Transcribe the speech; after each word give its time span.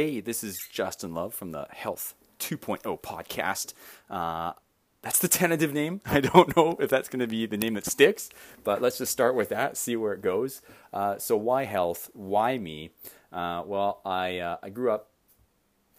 Hey, 0.00 0.20
this 0.20 0.42
is 0.42 0.66
Justin 0.72 1.12
Love 1.12 1.34
from 1.34 1.52
the 1.52 1.66
Health 1.68 2.14
2.0 2.38 3.02
podcast. 3.02 3.74
Uh, 4.08 4.54
that's 5.02 5.18
the 5.18 5.28
tentative 5.28 5.74
name. 5.74 6.00
I 6.06 6.20
don't 6.20 6.56
know 6.56 6.74
if 6.80 6.88
that's 6.88 7.10
going 7.10 7.20
to 7.20 7.26
be 7.26 7.44
the 7.44 7.58
name 7.58 7.74
that 7.74 7.84
sticks, 7.84 8.30
but 8.64 8.80
let's 8.80 8.96
just 8.96 9.12
start 9.12 9.34
with 9.34 9.50
that, 9.50 9.76
see 9.76 9.96
where 9.96 10.14
it 10.14 10.22
goes. 10.22 10.62
Uh, 10.90 11.18
so, 11.18 11.36
why 11.36 11.64
health? 11.64 12.08
Why 12.14 12.56
me? 12.56 12.92
Uh, 13.30 13.62
well, 13.66 14.00
I 14.06 14.38
uh, 14.38 14.56
I 14.62 14.70
grew 14.70 14.90
up 14.90 15.10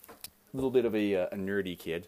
a 0.10 0.58
little 0.58 0.72
bit 0.72 0.86
of 0.86 0.96
a, 0.96 1.18
uh, 1.18 1.28
a 1.32 1.36
nerdy 1.36 1.78
kid, 1.78 2.08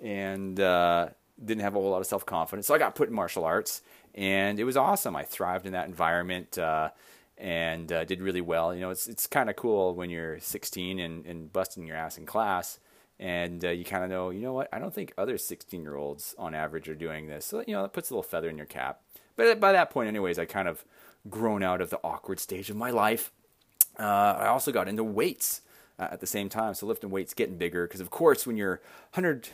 and 0.00 0.60
uh, 0.60 1.08
didn't 1.44 1.62
have 1.62 1.74
a 1.74 1.80
whole 1.80 1.90
lot 1.90 2.00
of 2.00 2.06
self 2.06 2.24
confidence. 2.24 2.68
So 2.68 2.76
I 2.76 2.78
got 2.78 2.94
put 2.94 3.08
in 3.08 3.14
martial 3.16 3.42
arts, 3.42 3.82
and 4.14 4.60
it 4.60 4.64
was 4.64 4.76
awesome. 4.76 5.16
I 5.16 5.24
thrived 5.24 5.66
in 5.66 5.72
that 5.72 5.88
environment. 5.88 6.58
Uh, 7.38 7.42
and 7.44 7.92
uh, 7.92 8.04
did 8.04 8.20
really 8.20 8.40
well. 8.40 8.74
You 8.74 8.80
know, 8.80 8.90
it's 8.90 9.06
it's 9.06 9.26
kind 9.26 9.50
of 9.50 9.56
cool 9.56 9.94
when 9.94 10.10
you're 10.10 10.38
16 10.40 10.98
and, 10.98 11.24
and 11.26 11.52
busting 11.52 11.86
your 11.86 11.96
ass 11.96 12.18
in 12.18 12.26
class, 12.26 12.78
and 13.18 13.64
uh, 13.64 13.70
you 13.70 13.84
kind 13.84 14.04
of 14.04 14.10
know, 14.10 14.30
you 14.30 14.40
know 14.40 14.52
what? 14.52 14.68
I 14.72 14.78
don't 14.78 14.94
think 14.94 15.12
other 15.16 15.38
16 15.38 15.82
year 15.82 15.96
olds 15.96 16.34
on 16.38 16.54
average 16.54 16.88
are 16.88 16.94
doing 16.94 17.26
this. 17.26 17.46
So 17.46 17.62
you 17.66 17.74
know, 17.74 17.82
that 17.82 17.92
puts 17.92 18.10
a 18.10 18.14
little 18.14 18.22
feather 18.22 18.48
in 18.48 18.56
your 18.56 18.66
cap. 18.66 19.00
But 19.36 19.60
by 19.60 19.72
that 19.72 19.90
point, 19.90 20.08
anyways, 20.08 20.38
I 20.38 20.44
kind 20.44 20.68
of 20.68 20.84
grown 21.28 21.62
out 21.62 21.80
of 21.80 21.90
the 21.90 22.00
awkward 22.02 22.40
stage 22.40 22.70
of 22.70 22.76
my 22.76 22.90
life. 22.90 23.32
Uh, 23.98 24.02
I 24.38 24.46
also 24.48 24.72
got 24.72 24.88
into 24.88 25.04
weights 25.04 25.62
uh, 25.98 26.08
at 26.10 26.20
the 26.20 26.26
same 26.26 26.48
time, 26.48 26.74
so 26.74 26.86
lifting 26.86 27.10
weights, 27.10 27.34
getting 27.34 27.56
bigger. 27.56 27.86
Because 27.86 28.00
of 28.00 28.10
course, 28.10 28.46
when 28.46 28.56
you're 28.56 28.80
100 29.12 29.48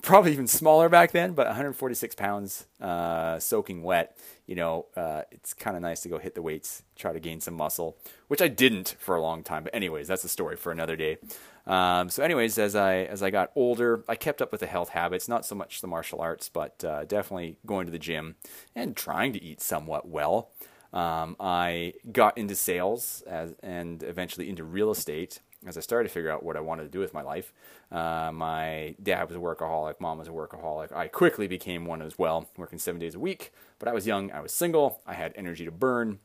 probably 0.00 0.32
even 0.32 0.46
smaller 0.46 0.88
back 0.88 1.12
then, 1.12 1.32
but 1.34 1.46
146 1.46 2.14
pounds 2.14 2.66
uh, 2.80 3.38
soaking 3.38 3.82
wet. 3.82 4.16
You 4.46 4.54
know, 4.56 4.86
uh, 4.96 5.22
it's 5.30 5.54
kind 5.54 5.76
of 5.76 5.82
nice 5.82 6.00
to 6.02 6.08
go 6.08 6.18
hit 6.18 6.34
the 6.34 6.42
weights, 6.42 6.82
try 6.96 7.12
to 7.12 7.20
gain 7.20 7.40
some 7.40 7.54
muscle, 7.54 7.96
which 8.28 8.40
I 8.40 8.48
didn't 8.48 8.96
for 8.98 9.14
a 9.14 9.20
long 9.20 9.42
time. 9.42 9.64
But 9.64 9.74
anyways, 9.74 10.08
that's 10.08 10.24
a 10.24 10.28
story 10.28 10.56
for 10.56 10.72
another 10.72 10.96
day. 10.96 11.18
Um, 11.66 12.08
so, 12.08 12.22
anyways, 12.22 12.58
as 12.58 12.74
I 12.74 12.96
as 13.02 13.22
I 13.22 13.30
got 13.30 13.52
older, 13.54 14.04
I 14.08 14.16
kept 14.16 14.42
up 14.42 14.50
with 14.50 14.60
the 14.60 14.66
health 14.66 14.90
habits, 14.90 15.28
not 15.28 15.46
so 15.46 15.54
much 15.54 15.80
the 15.80 15.86
martial 15.86 16.20
arts, 16.20 16.48
but 16.48 16.84
uh, 16.84 17.04
definitely 17.04 17.58
going 17.66 17.86
to 17.86 17.92
the 17.92 17.98
gym 17.98 18.36
and 18.74 18.96
trying 18.96 19.32
to 19.34 19.42
eat 19.42 19.60
somewhat 19.60 20.08
well. 20.08 20.50
Um, 20.92 21.36
I 21.40 21.94
got 22.10 22.36
into 22.36 22.54
sales 22.54 23.22
as, 23.26 23.54
and 23.62 24.02
eventually 24.02 24.48
into 24.48 24.64
real 24.64 24.90
estate 24.90 25.40
as 25.66 25.76
I 25.76 25.80
started 25.80 26.08
to 26.08 26.12
figure 26.12 26.30
out 26.30 26.42
what 26.42 26.56
I 26.56 26.60
wanted 26.60 26.84
to 26.84 26.88
do 26.88 26.98
with 26.98 27.14
my 27.14 27.22
life. 27.22 27.52
Uh, 27.90 28.30
my 28.32 28.94
dad 29.02 29.28
was 29.28 29.36
a 29.36 29.38
workaholic, 29.38 30.00
mom 30.00 30.18
was 30.18 30.28
a 30.28 30.32
workaholic. 30.32 30.92
I 30.92 31.08
quickly 31.08 31.46
became 31.46 31.86
one 31.86 32.02
as 32.02 32.18
well, 32.18 32.48
working 32.56 32.78
seven 32.78 33.00
days 33.00 33.14
a 33.14 33.20
week. 33.20 33.52
But 33.78 33.88
I 33.88 33.92
was 33.92 34.06
young, 34.06 34.32
I 34.32 34.40
was 34.40 34.52
single, 34.52 35.00
I 35.06 35.14
had 35.14 35.32
energy 35.36 35.64
to 35.64 35.70
burn. 35.70 36.18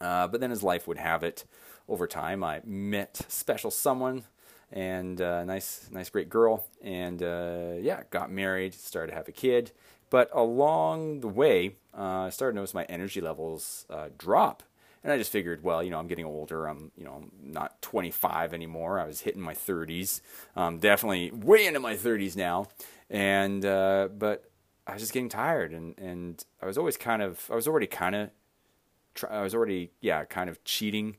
Uh, 0.00 0.28
but 0.28 0.40
then, 0.40 0.52
as 0.52 0.62
life 0.62 0.86
would 0.86 0.98
have 0.98 1.22
it, 1.22 1.44
over 1.88 2.06
time, 2.06 2.44
I 2.44 2.60
met 2.64 3.20
special 3.28 3.70
someone 3.70 4.24
and 4.72 5.20
a 5.20 5.36
uh, 5.36 5.44
nice, 5.44 5.88
nice, 5.92 6.10
great 6.10 6.28
girl, 6.28 6.66
and 6.82 7.22
uh, 7.22 7.74
yeah, 7.80 8.02
got 8.10 8.30
married, 8.30 8.74
started 8.74 9.12
to 9.12 9.16
have 9.16 9.28
a 9.28 9.32
kid. 9.32 9.70
But 10.10 10.30
along 10.32 11.20
the 11.20 11.28
way, 11.28 11.76
uh, 11.96 12.02
I 12.26 12.30
started 12.30 12.52
to 12.52 12.56
notice 12.56 12.74
my 12.74 12.84
energy 12.84 13.20
levels 13.20 13.86
uh, 13.90 14.08
drop 14.16 14.62
and 15.06 15.12
I 15.12 15.18
just 15.18 15.30
figured, 15.30 15.62
well, 15.62 15.84
you 15.84 15.90
know, 15.92 16.00
I'm 16.00 16.08
getting 16.08 16.24
older. 16.24 16.66
I'm, 16.66 16.90
you 16.96 17.04
know, 17.04 17.12
I'm 17.12 17.30
not 17.40 17.80
25 17.80 18.52
anymore. 18.52 18.98
I 18.98 19.06
was 19.06 19.20
hitting 19.20 19.40
my 19.40 19.54
30s. 19.54 20.20
Um, 20.56 20.80
definitely 20.80 21.30
way 21.30 21.64
into 21.64 21.78
my 21.78 21.94
30s 21.94 22.34
now. 22.34 22.66
And, 23.08 23.64
uh, 23.64 24.08
but 24.18 24.50
I 24.84 24.94
was 24.94 25.02
just 25.02 25.12
getting 25.12 25.28
tired. 25.28 25.70
And, 25.70 25.96
and 25.96 26.44
I 26.60 26.66
was 26.66 26.76
always 26.76 26.96
kind 26.96 27.22
of, 27.22 27.48
I 27.52 27.54
was 27.54 27.68
already 27.68 27.86
kind 27.86 28.16
of, 28.16 28.30
I 29.30 29.42
was 29.42 29.54
already, 29.54 29.92
yeah, 30.00 30.24
kind 30.24 30.50
of 30.50 30.64
cheating 30.64 31.18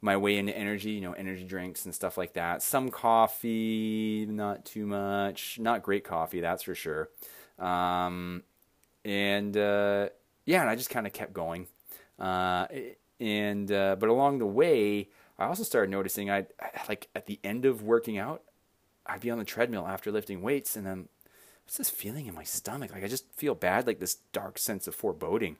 my 0.00 0.16
way 0.16 0.38
into 0.38 0.56
energy, 0.56 0.92
you 0.92 1.02
know, 1.02 1.12
energy 1.12 1.44
drinks 1.44 1.84
and 1.84 1.94
stuff 1.94 2.16
like 2.16 2.32
that. 2.32 2.62
Some 2.62 2.90
coffee, 2.90 4.24
not 4.30 4.64
too 4.64 4.86
much. 4.86 5.58
Not 5.58 5.82
great 5.82 6.04
coffee, 6.04 6.40
that's 6.40 6.62
for 6.62 6.74
sure. 6.74 7.10
Um, 7.58 8.42
and, 9.04 9.56
uh, 9.56 10.08
yeah, 10.44 10.60
and 10.60 10.70
I 10.70 10.76
just 10.76 10.90
kind 10.90 11.06
of 11.06 11.12
kept 11.12 11.32
going. 11.32 11.66
Uh, 12.18 12.66
and 13.20 13.70
uh, 13.70 13.96
but 13.98 14.08
along 14.08 14.38
the 14.38 14.46
way, 14.46 15.08
I 15.38 15.46
also 15.46 15.62
started 15.62 15.90
noticing 15.90 16.30
I 16.30 16.46
like 16.88 17.08
at 17.14 17.26
the 17.26 17.38
end 17.44 17.64
of 17.64 17.82
working 17.82 18.18
out, 18.18 18.42
I'd 19.06 19.20
be 19.20 19.30
on 19.30 19.38
the 19.38 19.44
treadmill 19.44 19.86
after 19.86 20.10
lifting 20.10 20.42
weights, 20.42 20.76
and 20.76 20.86
then 20.86 21.08
what's 21.64 21.78
this 21.78 21.90
feeling 21.90 22.26
in 22.26 22.34
my 22.34 22.44
stomach? 22.44 22.92
Like 22.92 23.04
I 23.04 23.08
just 23.08 23.30
feel 23.32 23.54
bad, 23.54 23.86
like 23.86 24.00
this 24.00 24.16
dark 24.32 24.58
sense 24.58 24.86
of 24.86 24.94
foreboding, 24.94 25.56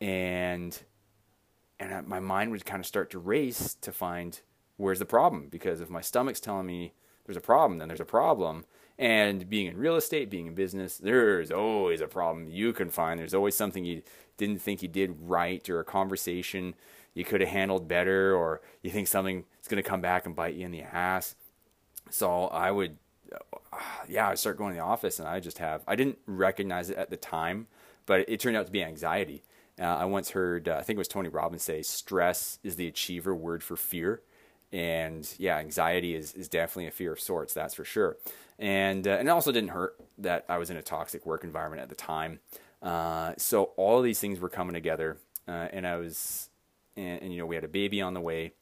and 0.00 0.78
and 1.78 1.94
I, 1.94 2.00
my 2.02 2.20
mind 2.20 2.50
would 2.50 2.64
kind 2.64 2.80
of 2.80 2.86
start 2.86 3.10
to 3.10 3.18
race 3.18 3.74
to 3.80 3.92
find 3.92 4.40
where's 4.76 4.98
the 4.98 5.06
problem 5.06 5.48
because 5.48 5.80
if 5.80 5.88
my 5.88 6.00
stomach's 6.00 6.40
telling 6.40 6.66
me 6.66 6.92
there's 7.26 7.36
a 7.36 7.40
problem, 7.40 7.78
then 7.78 7.88
there's 7.88 8.00
a 8.00 8.04
problem. 8.04 8.64
And 8.98 9.48
being 9.50 9.66
in 9.66 9.76
real 9.76 9.96
estate, 9.96 10.30
being 10.30 10.46
in 10.46 10.54
business, 10.54 10.98
there's 10.98 11.50
always 11.50 12.00
a 12.00 12.06
problem 12.06 12.48
you 12.48 12.72
can 12.72 12.90
find. 12.90 13.18
There's 13.18 13.34
always 13.34 13.56
something 13.56 13.84
you 13.84 14.02
didn't 14.36 14.62
think 14.62 14.82
you 14.82 14.88
did 14.88 15.16
right 15.20 15.68
or 15.68 15.80
a 15.80 15.84
conversation 15.84 16.74
you 17.14 17.24
could 17.24 17.40
have 17.40 17.50
handled 17.50 17.88
better 17.88 18.34
or 18.34 18.60
you 18.82 18.90
think 18.90 19.08
something 19.08 19.44
is 19.62 19.68
going 19.68 19.82
to 19.82 19.88
come 19.88 20.00
back 20.00 20.26
and 20.26 20.34
bite 20.34 20.54
you 20.54 20.66
in 20.66 20.72
the 20.72 20.82
ass. 20.82 21.36
So 22.10 22.46
I 22.46 22.70
would, 22.70 22.98
yeah, 24.08 24.28
I 24.28 24.34
start 24.34 24.58
going 24.58 24.74
to 24.74 24.78
the 24.78 24.84
office 24.84 25.18
and 25.18 25.28
I 25.28 25.40
just 25.40 25.58
have, 25.58 25.82
I 25.86 25.96
didn't 25.96 26.18
recognize 26.26 26.90
it 26.90 26.96
at 26.96 27.10
the 27.10 27.16
time, 27.16 27.68
but 28.06 28.28
it 28.28 28.40
turned 28.40 28.56
out 28.56 28.66
to 28.66 28.72
be 28.72 28.82
anxiety. 28.82 29.44
Uh, 29.78 29.84
I 29.84 30.04
once 30.04 30.30
heard, 30.30 30.68
uh, 30.68 30.76
I 30.76 30.82
think 30.82 30.96
it 30.96 30.98
was 30.98 31.08
Tony 31.08 31.28
Robbins 31.28 31.62
say, 31.62 31.82
stress 31.82 32.58
is 32.62 32.76
the 32.76 32.86
achiever 32.86 33.34
word 33.34 33.62
for 33.62 33.76
fear. 33.76 34.22
And 34.74 35.32
yeah, 35.38 35.58
anxiety 35.58 36.16
is, 36.16 36.32
is 36.32 36.48
definitely 36.48 36.88
a 36.88 36.90
fear 36.90 37.12
of 37.12 37.20
sorts, 37.20 37.54
that's 37.54 37.74
for 37.74 37.84
sure. 37.84 38.16
And, 38.58 39.06
uh, 39.06 39.12
and 39.12 39.28
it 39.28 39.30
also 39.30 39.52
didn't 39.52 39.70
hurt 39.70 39.94
that 40.18 40.44
I 40.48 40.58
was 40.58 40.68
in 40.68 40.76
a 40.76 40.82
toxic 40.82 41.24
work 41.24 41.44
environment 41.44 41.80
at 41.80 41.88
the 41.88 41.94
time. 41.94 42.40
Uh, 42.82 43.34
so 43.38 43.70
all 43.76 44.02
these 44.02 44.18
things 44.18 44.40
were 44.40 44.48
coming 44.48 44.74
together, 44.74 45.18
uh, 45.46 45.68
and 45.72 45.86
I 45.86 45.96
was, 45.96 46.50
and, 46.96 47.22
and, 47.22 47.32
you 47.32 47.38
know, 47.38 47.46
we 47.46 47.54
had 47.54 47.62
a 47.62 47.68
baby 47.68 48.00
on 48.00 48.14
the 48.14 48.20
way, 48.20 48.52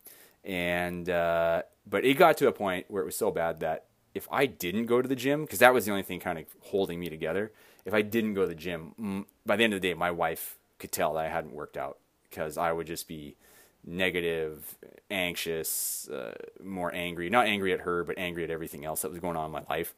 and 0.45 1.09
uh, 1.09 1.63
but 1.89 2.05
it 2.05 2.19
got 2.19 2.37
to 2.37 2.47
a 2.47 2.53
point 2.53 2.87
where 2.89 3.03
it 3.03 3.07
was 3.07 3.17
so 3.17 3.31
bad 3.31 3.61
that 3.61 3.87
if 4.15 4.29
I 4.31 4.45
didn't 4.45 4.87
go 4.87 5.01
to 5.01 5.09
the 5.09 5.17
gym, 5.17 5.43
because 5.43 5.61
that 5.61 5.73
was 5.73 5.87
the 5.87 5.93
only 5.93 6.03
thing 6.03 6.21
kind 6.21 6.39
of 6.39 6.45
holding 6.61 7.01
me 7.01 7.09
together, 7.09 7.53
if 7.87 7.95
I 7.95 8.03
didn't 8.03 8.35
go 8.35 8.43
to 8.43 8.49
the 8.49 8.55
gym, 8.55 9.25
by 9.47 9.57
the 9.57 9.65
end 9.65 9.73
of 9.73 9.81
the 9.81 9.89
day, 9.89 9.95
my 9.95 10.11
wife 10.11 10.59
could 10.79 10.93
tell 10.93 11.15
that 11.15 11.25
I 11.25 11.29
hadn't 11.29 11.55
worked 11.55 11.79
out 11.79 11.99
because 12.29 12.59
I 12.59 12.71
would 12.71 12.87
just 12.87 13.09
be 13.09 13.37
negative, 13.85 14.77
anxious, 15.11 16.09
uh, 16.09 16.35
more 16.63 16.95
angry. 16.95 17.31
Not 17.31 17.47
angry 17.47 17.73
at 17.73 17.81
her, 17.81 18.05
but 18.05 18.19
angry 18.19 18.45
at 18.45 18.51
everything 18.51 18.85
else 18.85 19.03
that 19.03 19.11
was 19.11 19.21
going 19.21 19.37
on 19.37 19.47
in 19.47 19.53
my 19.53 19.65
life 19.69 19.95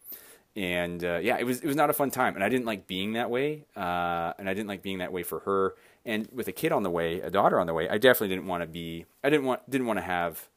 and 0.57 1.05
uh, 1.05 1.19
yeah, 1.21 1.37
it 1.39 1.45
was 1.45 1.61
it 1.61 1.67
was 1.67 1.77
not 1.77 1.91
a 1.91 1.93
fun 1.93 2.11
time, 2.11 2.35
and 2.37 2.45
I 2.45 2.49
didn't 2.49 2.67
like 2.67 2.87
being 2.87 3.15
that 3.15 3.29
way, 3.31 3.65
uh, 3.77 4.33
and 4.39 4.49
I 4.49 4.55
didn't 4.55 4.69
like 4.69 4.83
being 4.83 4.99
that 4.99 5.13
way 5.13 5.23
for 5.23 5.41
her. 5.41 5.75
And 6.05 6.29
with 6.33 6.49
a 6.49 6.53
kid 6.53 6.71
on 6.71 6.83
the 6.83 6.91
way, 6.91 7.21
a 7.21 7.31
daughter 7.31 7.59
on 7.59 7.67
the 7.67 7.75
way, 7.75 7.89
I 7.89 7.99
definitely 7.99 8.29
didn't 8.29 8.47
want 8.47 8.63
to 8.63 8.67
be. 8.67 9.07
I 9.25 9.31
didn't 9.31 9.47
want 9.47 9.69
didn't 9.69 9.87
want 9.87 9.99
to 9.99 10.05
have. 10.05 10.49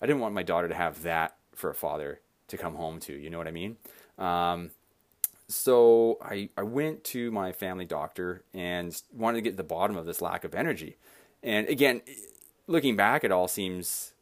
I 0.00 0.06
didn't 0.06 0.20
want 0.20 0.34
my 0.34 0.42
daughter 0.42 0.68
to 0.68 0.74
have 0.74 1.02
that 1.02 1.36
for 1.54 1.70
a 1.70 1.74
father 1.74 2.20
to 2.48 2.58
come 2.58 2.74
home 2.74 3.00
to. 3.00 3.14
You 3.14 3.30
know 3.30 3.38
what 3.38 3.48
I 3.48 3.52
mean? 3.52 3.76
Um, 4.18 4.70
so 5.48 6.18
I 6.22 6.50
I 6.56 6.62
went 6.62 7.02
to 7.04 7.30
my 7.30 7.52
family 7.52 7.86
doctor 7.86 8.42
and 8.52 9.00
wanted 9.14 9.38
to 9.38 9.42
get 9.42 9.50
to 9.52 9.56
the 9.56 9.62
bottom 9.62 9.96
of 9.96 10.04
this 10.04 10.20
lack 10.20 10.44
of 10.44 10.54
energy. 10.54 10.96
And 11.42 11.68
again, 11.68 12.02
looking 12.66 12.96
back, 12.96 13.24
it 13.24 13.32
all 13.32 13.48
seems 13.48 14.14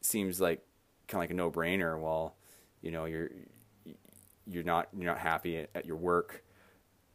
seems 0.00 0.40
like 0.40 0.60
kind 1.08 1.20
of 1.20 1.22
like 1.22 1.30
a 1.30 1.34
no 1.34 1.50
brainer. 1.50 1.98
Well, 1.98 2.36
you 2.82 2.90
know, 2.90 3.04
you're 3.04 3.30
you're 4.46 4.64
not 4.64 4.88
you're 4.96 5.06
not 5.10 5.18
happy 5.18 5.58
at, 5.58 5.70
at 5.74 5.86
your 5.86 5.96
work, 5.96 6.44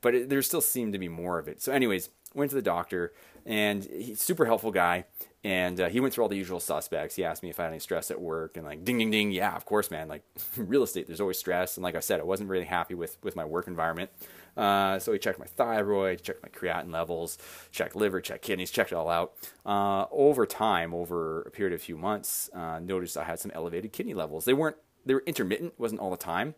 but 0.01 0.15
it, 0.15 0.29
there 0.29 0.41
still 0.41 0.61
seemed 0.61 0.94
to 0.94 1.00
be 1.00 1.09
more 1.09 1.39
of 1.39 1.47
it. 1.47 1.61
So, 1.61 1.71
anyways, 1.71 2.09
went 2.33 2.51
to 2.51 2.55
the 2.55 2.61
doctor, 2.61 3.13
and 3.45 3.83
he's 3.83 4.21
super 4.21 4.45
helpful 4.45 4.71
guy. 4.71 5.05
And 5.41 5.79
uh, 5.79 5.87
he 5.87 6.01
went 6.01 6.13
through 6.13 6.23
all 6.23 6.29
the 6.29 6.35
usual 6.35 6.59
suspects. 6.59 7.15
He 7.15 7.23
asked 7.23 7.43
me 7.43 7.49
if 7.49 7.61
I 7.61 7.63
had 7.63 7.69
any 7.69 7.79
stress 7.79 8.11
at 8.11 8.19
work, 8.19 8.57
and 8.57 8.65
like, 8.65 8.83
ding, 8.83 8.97
ding, 8.97 9.09
ding, 9.09 9.31
yeah, 9.31 9.55
of 9.55 9.65
course, 9.65 9.89
man. 9.89 10.09
Like, 10.09 10.23
real 10.57 10.83
estate, 10.83 11.07
there's 11.07 11.21
always 11.21 11.37
stress. 11.37 11.77
And 11.77 11.83
like 11.83 11.95
I 11.95 12.01
said, 12.01 12.19
I 12.19 12.23
wasn't 12.23 12.49
really 12.49 12.65
happy 12.65 12.93
with 12.93 13.17
with 13.23 13.35
my 13.35 13.45
work 13.45 13.67
environment. 13.67 14.11
Uh, 14.57 14.99
so 14.99 15.13
he 15.13 15.19
checked 15.19 15.39
my 15.39 15.45
thyroid, 15.45 16.21
checked 16.21 16.43
my 16.43 16.49
creatinine 16.49 16.91
levels, 16.91 17.37
checked 17.71 17.95
liver, 17.95 18.19
checked 18.19 18.43
kidneys, 18.43 18.71
checked 18.71 18.91
it 18.91 18.95
all 18.95 19.09
out. 19.09 19.33
Uh, 19.65 20.05
over 20.11 20.45
time, 20.45 20.93
over 20.93 21.43
a 21.43 21.51
period 21.51 21.73
of 21.73 21.79
a 21.79 21.83
few 21.83 21.97
months, 21.97 22.49
uh, 22.53 22.79
noticed 22.79 23.15
I 23.15 23.23
had 23.23 23.39
some 23.39 23.51
elevated 23.55 23.93
kidney 23.93 24.13
levels. 24.13 24.43
They 24.43 24.53
weren't 24.53 24.75
they 25.05 25.13
were 25.13 25.23
intermittent, 25.25 25.79
wasn't 25.79 26.01
all 26.01 26.11
the 26.11 26.17
time. 26.17 26.55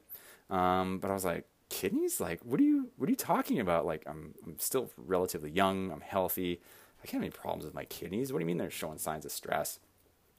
Um, 0.50 1.00
but 1.00 1.12
I 1.12 1.14
was 1.14 1.24
like, 1.24 1.46
kidneys? 1.72 2.20
Like, 2.20 2.42
what 2.44 2.60
are 2.60 2.64
you 2.64 2.90
what 2.98 3.08
are 3.08 3.10
you 3.10 3.16
talking 3.16 3.60
about? 3.60 3.86
Like, 3.86 4.04
I'm 4.06 4.36
I'm 4.46 4.60
still 4.60 4.92
relatively 4.98 5.50
young. 5.50 5.92
I'm 5.92 6.02
healthy. 6.02 6.62
I 7.02 7.08
can't 7.08 7.24
have 7.24 7.24
any 7.24 7.32
problems 7.32 7.66
with 7.66 7.74
my 7.74 7.86
kidneys. 7.86 8.32
What 8.32 8.40
do 8.40 8.44
you 8.44 8.48
mean 8.48 8.58
they're 8.58 8.70
showing 8.70 9.00
signs 9.00 9.26
of 9.26 9.32
stress? 9.32 9.80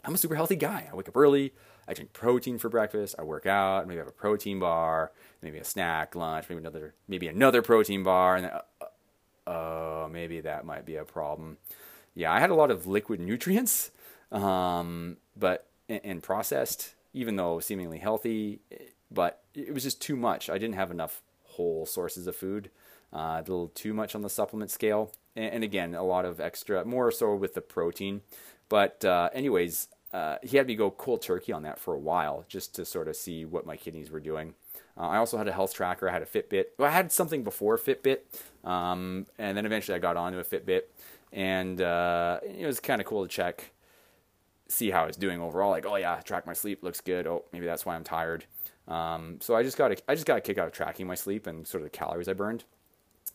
I'm 0.05 0.15
a 0.15 0.19
super 0.19 0.37
healthy 0.37 0.57
guy. 0.57 0.89
I 0.91 0.95
wake 0.95 1.09
up 1.09 1.17
early. 1.17 1.55
I 1.89 1.95
drink 1.95 2.13
protein 2.13 2.59
for 2.59 2.69
breakfast. 2.69 3.17
I 3.19 3.23
work 3.23 3.47
out. 3.47 3.89
Maybe 3.89 3.99
I 3.99 4.03
have 4.03 4.09
a 4.09 4.13
protein 4.13 4.61
bar. 4.61 5.11
Maybe 5.41 5.59
a 5.59 5.65
snack, 5.65 6.15
lunch. 6.15 6.49
Maybe 6.49 6.61
another 6.61 6.95
maybe 7.09 7.27
another 7.27 7.63
protein 7.63 8.03
bar. 8.03 8.37
And 8.37 8.45
then, 8.45 8.53
uh, 9.47 9.51
uh, 9.51 10.09
maybe 10.09 10.41
that 10.41 10.65
might 10.65 10.85
be 10.85 10.97
a 10.97 11.05
problem. 11.05 11.57
Yeah, 12.15 12.33
I 12.33 12.41
had 12.41 12.51
a 12.51 12.55
lot 12.55 12.71
of 12.71 12.87
liquid 12.87 13.21
nutrients, 13.21 13.91
um, 14.33 15.17
but 15.35 15.67
and 15.89 16.23
processed 16.23 16.95
even 17.15 17.37
though 17.37 17.61
seemingly 17.61 17.99
healthy, 17.99 18.61
but 19.13 19.43
it 19.55 19.73
was 19.73 19.83
just 19.83 20.01
too 20.01 20.17
much. 20.17 20.49
I 20.51 20.59
didn't 20.59 20.75
have 20.75 20.91
enough 20.91 21.23
whole 21.45 21.87
sources 21.87 22.27
of 22.27 22.37
food, 22.37 22.71
uh, 23.13 23.37
a 23.39 23.41
little 23.41 23.69
too 23.69 23.93
much 23.93 24.15
on 24.15 24.23
the 24.23 24.31
supplement 24.31 24.71
scale, 24.71 25.13
and, 25.37 25.55
and, 25.55 25.65
again, 25.65 25.95
a 25.95 26.03
lot 26.03 26.25
of 26.25 26.41
extra, 26.41 26.85
more 26.85 27.11
so 27.11 27.35
with 27.35 27.55
the 27.55 27.61
protein. 27.61 28.23
But 28.69 29.05
uh, 29.05 29.29
anyways, 29.35 29.89
uh, 30.13 30.37
he 30.43 30.57
had 30.57 30.67
me 30.67 30.75
go 30.75 30.91
cold 30.91 31.23
turkey 31.23 31.53
on 31.53 31.63
that 31.63 31.79
for 31.79 31.95
a 31.95 31.99
while 31.99 32.45
just 32.49 32.75
to 32.77 32.85
sort 32.85 33.09
of 33.09 33.17
see 33.17 33.45
what 33.45 33.67
my 33.67 33.77
kidneys 33.77 34.11
were 34.11 34.21
doing. 34.21 34.55
Uh, 34.97 35.09
I 35.09 35.17
also 35.19 35.39
had 35.39 35.49
a 35.49 35.53
health 35.53 35.75
tracker. 35.75 36.09
I 36.09 36.13
had 36.13 36.23
a 36.23 36.27
Fitbit. 36.27 36.65
Well, 36.79 36.89
I 36.89 36.93
had 36.93 37.11
something 37.11 37.45
before 37.45 37.79
Fitbit, 37.79 38.19
um, 38.65 39.27
and 39.39 39.57
then 39.57 39.65
eventually 39.65 39.97
I 39.97 39.99
got 39.99 40.17
onto 40.17 40.39
a 40.39 40.45
Fitbit, 40.45 40.83
and 41.33 41.81
uh, 41.81 42.41
it 42.43 42.67
was 42.67 42.79
kind 42.81 43.01
of 43.01 43.07
cool 43.07 43.23
to 43.23 43.29
check, 43.29 43.73
see 44.69 44.91
how 44.91 45.05
I 45.05 45.07
was 45.07 45.17
doing 45.17 45.41
overall. 45.41 45.71
Like, 45.71 45.87
oh 45.87 45.97
yeah, 45.97 46.21
track 46.21 46.47
my 46.47 46.53
sleep 46.53 46.83
looks 46.83 47.01
good. 47.01 47.27
Oh, 47.27 47.45
maybe 47.53 47.67
that's 47.67 47.87
why 47.87 47.95
I'm 47.95 48.05
tired. 48.05 48.45
Um, 48.89 49.39
so 49.41 49.55
I 49.55 49.63
just 49.63 49.77
got 49.77 49.93
a, 49.93 49.97
I 50.09 50.15
just 50.15 50.27
got 50.27 50.39
a 50.39 50.41
kick 50.41 50.59
out 50.59 50.67
of 50.67 50.73
tracking 50.73 51.07
my 51.07 51.15
sleep 51.15 51.47
and 51.47 51.67
sort 51.67 51.83
of 51.83 51.91
the 51.91 51.97
calories 51.97 52.29
I 52.29 52.33
burned. 52.33 52.65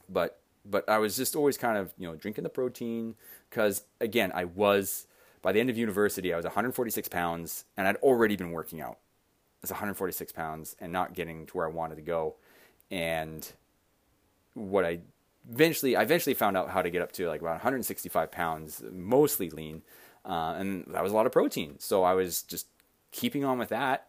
But 0.09 0.39
but 0.65 0.87
I 0.89 0.97
was 0.97 1.15
just 1.15 1.35
always 1.35 1.57
kind 1.57 1.77
of 1.77 1.93
you 1.97 2.07
know 2.07 2.15
drinking 2.15 2.43
the 2.43 2.49
protein 2.49 3.15
because 3.49 3.83
again 4.01 4.31
I 4.35 4.45
was 4.45 5.07
by 5.41 5.51
the 5.51 5.59
end 5.59 5.69
of 5.69 5.77
university 5.77 6.33
I 6.33 6.35
was 6.35 6.45
146 6.45 7.07
pounds 7.07 7.65
and 7.77 7.87
I'd 7.87 7.95
already 7.97 8.35
been 8.35 8.51
working 8.51 8.81
out. 8.81 8.97
I 9.59 9.63
was 9.63 9.71
146 9.71 10.31
pounds 10.33 10.75
and 10.79 10.91
not 10.91 11.13
getting 11.13 11.45
to 11.47 11.57
where 11.57 11.67
I 11.67 11.71
wanted 11.71 11.95
to 11.95 12.01
go. 12.01 12.35
And 12.91 13.49
what 14.53 14.85
I 14.85 14.99
eventually 15.49 15.95
I 15.95 16.01
eventually 16.01 16.33
found 16.33 16.57
out 16.57 16.69
how 16.69 16.81
to 16.81 16.89
get 16.89 17.01
up 17.01 17.11
to 17.13 17.27
like 17.27 17.41
about 17.41 17.51
165 17.51 18.31
pounds, 18.31 18.83
mostly 18.91 19.49
lean, 19.49 19.81
uh, 20.25 20.55
and 20.57 20.85
that 20.89 21.01
was 21.01 21.11
a 21.11 21.15
lot 21.15 21.25
of 21.25 21.31
protein. 21.31 21.79
So 21.79 22.03
I 22.03 22.13
was 22.13 22.43
just 22.43 22.67
keeping 23.11 23.45
on 23.45 23.57
with 23.57 23.69
that 23.69 24.07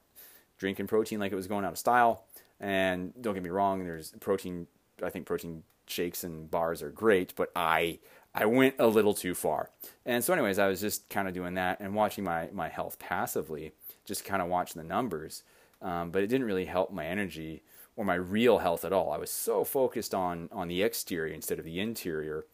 drinking 0.58 0.86
protein 0.86 1.20
like 1.20 1.32
it 1.32 1.36
was 1.36 1.46
going 1.46 1.64
out 1.64 1.72
of 1.72 1.78
style. 1.78 2.24
And 2.60 3.12
don't 3.20 3.34
get 3.34 3.42
me 3.42 3.50
wrong, 3.50 3.84
there's 3.84 4.12
protein. 4.20 4.66
I 5.02 5.10
think 5.10 5.26
protein 5.26 5.62
shakes 5.86 6.24
and 6.24 6.50
bars 6.50 6.82
are 6.82 6.90
great, 6.90 7.34
but 7.36 7.50
I 7.54 8.00
I 8.34 8.46
went 8.46 8.74
a 8.78 8.86
little 8.86 9.14
too 9.14 9.34
far. 9.34 9.70
And 10.04 10.22
so, 10.22 10.32
anyways, 10.32 10.58
I 10.58 10.68
was 10.68 10.80
just 10.80 11.08
kind 11.08 11.28
of 11.28 11.34
doing 11.34 11.54
that 11.54 11.80
and 11.80 11.94
watching 11.94 12.24
my 12.24 12.48
my 12.52 12.68
health 12.68 12.98
passively, 12.98 13.72
just 14.04 14.24
kind 14.24 14.42
of 14.42 14.48
watching 14.48 14.82
the 14.82 14.88
numbers. 14.88 15.42
Um, 15.80 16.10
but 16.10 16.22
it 16.22 16.26
didn't 16.26 16.46
really 16.46 16.64
help 16.64 16.92
my 16.92 17.06
energy 17.06 17.62
or 17.96 18.04
my 18.04 18.14
real 18.14 18.58
health 18.58 18.84
at 18.84 18.92
all. 18.92 19.12
I 19.12 19.18
was 19.18 19.30
so 19.30 19.64
focused 19.64 20.14
on 20.14 20.48
on 20.52 20.68
the 20.68 20.82
exterior 20.82 21.32
instead 21.32 21.58
of 21.58 21.64
the 21.64 21.80
interior, 21.80 22.44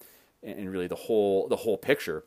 and, 0.43 0.59
and 0.59 0.71
really 0.71 0.87
the 0.87 0.95
whole 0.95 1.49
the 1.49 1.57
whole 1.57 1.79
picture. 1.79 2.25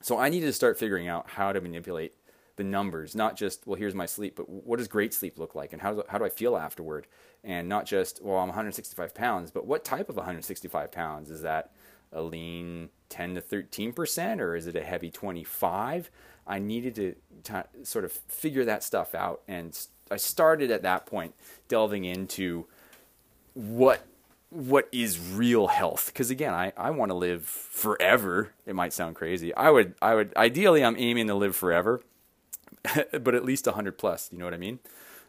So 0.00 0.18
I 0.18 0.28
needed 0.28 0.46
to 0.46 0.52
start 0.52 0.78
figuring 0.78 1.06
out 1.06 1.30
how 1.30 1.52
to 1.52 1.60
manipulate 1.60 2.14
the 2.56 2.64
numbers, 2.64 3.14
not 3.14 3.36
just, 3.36 3.66
well, 3.66 3.76
here's 3.76 3.94
my 3.94 4.06
sleep, 4.06 4.36
but 4.36 4.48
what 4.48 4.78
does 4.78 4.88
great 4.88 5.14
sleep 5.14 5.38
look 5.38 5.54
like? 5.54 5.72
And 5.72 5.80
how 5.80 5.94
do, 5.94 6.02
how 6.08 6.18
do 6.18 6.24
I 6.24 6.28
feel 6.28 6.56
afterward? 6.56 7.06
And 7.44 7.68
not 7.68 7.86
just, 7.86 8.22
well, 8.22 8.38
I'm 8.38 8.48
165 8.48 9.14
pounds, 9.14 9.50
but 9.50 9.66
what 9.66 9.84
type 9.84 10.08
of 10.08 10.16
165 10.16 10.92
pounds? 10.92 11.30
Is 11.30 11.42
that 11.42 11.72
a 12.12 12.22
lean 12.22 12.90
10 13.08 13.36
to 13.36 13.40
13%, 13.40 14.40
or 14.40 14.54
is 14.54 14.66
it 14.66 14.76
a 14.76 14.82
heavy 14.84 15.10
25? 15.10 16.10
I 16.46 16.58
needed 16.58 16.94
to 16.96 17.14
t- 17.42 17.84
sort 17.84 18.04
of 18.04 18.12
figure 18.12 18.64
that 18.64 18.82
stuff 18.82 19.14
out. 19.14 19.42
And 19.48 19.78
I 20.10 20.16
started 20.16 20.70
at 20.70 20.82
that 20.82 21.06
point 21.06 21.34
delving 21.68 22.04
into 22.04 22.66
what 23.54 24.06
what 24.52 24.86
is 24.92 25.18
real 25.18 25.68
health 25.68 26.10
because 26.12 26.30
again 26.30 26.52
i, 26.52 26.72
I 26.76 26.90
want 26.90 27.10
to 27.10 27.14
live 27.14 27.46
forever 27.46 28.52
it 28.66 28.74
might 28.74 28.92
sound 28.92 29.16
crazy 29.16 29.54
i 29.54 29.70
would 29.70 29.94
i 30.02 30.14
would 30.14 30.34
ideally 30.36 30.84
i'm 30.84 30.96
aiming 30.98 31.28
to 31.28 31.34
live 31.34 31.56
forever 31.56 32.02
but 33.12 33.34
at 33.34 33.44
least 33.44 33.66
100 33.66 33.98
plus. 33.98 34.30
You 34.32 34.38
know 34.38 34.44
what 34.44 34.54
I 34.54 34.58
mean? 34.58 34.78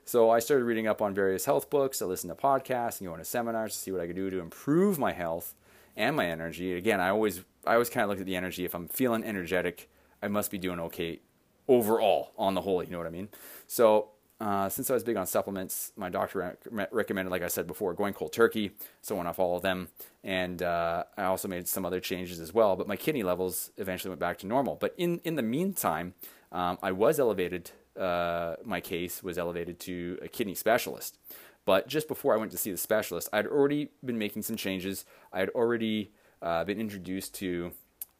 So 0.05 0.29
I 0.29 0.39
started 0.39 0.65
reading 0.65 0.87
up 0.87 1.01
on 1.01 1.13
various 1.13 1.45
health 1.45 1.69
books. 1.69 2.01
I 2.01 2.05
listened 2.05 2.35
to 2.35 2.41
podcasts 2.41 2.99
and 2.99 3.07
going 3.07 3.19
to 3.19 3.25
seminars 3.25 3.73
to 3.73 3.79
see 3.79 3.91
what 3.91 4.01
I 4.01 4.07
could 4.07 4.17
do 4.17 4.29
to 4.29 4.39
improve 4.39 4.99
my 4.99 5.13
health 5.13 5.55
and 5.95 6.15
my 6.15 6.25
energy. 6.25 6.73
Again, 6.73 6.99
I 6.99 7.09
always 7.09 7.43
I 7.65 7.73
always 7.73 7.89
kind 7.89 8.03
of 8.03 8.09
look 8.09 8.19
at 8.19 8.25
the 8.25 8.35
energy. 8.35 8.65
If 8.65 8.75
I'm 8.75 8.87
feeling 8.87 9.23
energetic, 9.23 9.89
I 10.21 10.27
must 10.27 10.51
be 10.51 10.57
doing 10.57 10.79
okay 10.81 11.21
overall 11.67 12.31
on 12.37 12.53
the 12.53 12.61
whole. 12.61 12.83
You 12.83 12.91
know 12.91 12.97
what 12.97 13.07
I 13.07 13.11
mean? 13.11 13.29
So 13.67 14.09
uh, 14.41 14.67
since 14.67 14.89
I 14.89 14.93
was 14.93 15.05
big 15.05 15.15
on 15.15 15.25
supplements, 15.25 15.93
my 15.95 16.09
doctor 16.09 16.57
re- 16.69 16.87
recommended, 16.91 17.31
like 17.31 17.43
I 17.43 17.47
said 17.47 17.65
before, 17.65 17.93
going 17.93 18.13
cold 18.13 18.33
turkey. 18.33 18.71
So 19.01 19.15
I 19.15 19.17
went 19.19 19.29
off 19.29 19.39
all 19.39 19.55
of 19.55 19.61
them, 19.61 19.87
and 20.21 20.61
uh, 20.61 21.05
I 21.17 21.23
also 21.23 21.47
made 21.47 21.67
some 21.67 21.85
other 21.85 22.01
changes 22.01 22.41
as 22.41 22.53
well. 22.53 22.75
But 22.75 22.87
my 22.87 22.97
kidney 22.97 23.23
levels 23.23 23.71
eventually 23.77 24.09
went 24.09 24.19
back 24.19 24.39
to 24.39 24.47
normal. 24.47 24.75
But 24.75 24.95
in 24.97 25.21
in 25.23 25.35
the 25.35 25.43
meantime, 25.43 26.13
um, 26.53 26.77
I 26.81 26.91
was 26.91 27.19
elevated, 27.19 27.71
uh, 27.99 28.55
my 28.63 28.79
case 28.79 29.23
was 29.23 29.37
elevated 29.37 29.79
to 29.81 30.19
a 30.21 30.27
kidney 30.27 30.55
specialist. 30.55 31.17
But 31.65 31.87
just 31.87 32.07
before 32.07 32.33
I 32.33 32.37
went 32.37 32.51
to 32.51 32.57
see 32.57 32.71
the 32.71 32.77
specialist, 32.77 33.29
I'd 33.33 33.47
already 33.47 33.89
been 34.05 34.17
making 34.17 34.43
some 34.43 34.55
changes. 34.55 35.05
I 35.31 35.39
had 35.39 35.49
already 35.49 36.11
uh, 36.41 36.63
been 36.65 36.79
introduced 36.79 37.33
to 37.35 37.71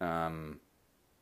um, 0.02 0.60